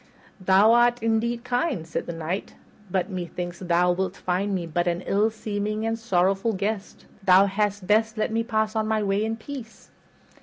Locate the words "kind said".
1.43-2.07